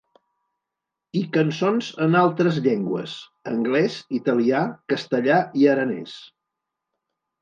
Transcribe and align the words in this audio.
I 1.19 1.21
cançons 1.35 1.89
en 2.07 2.17
altres 2.23 2.57
llengües: 2.67 3.13
anglès, 3.53 3.99
italià, 4.21 4.63
castellà 4.95 5.37
i 5.63 5.69
aranès. 5.75 6.17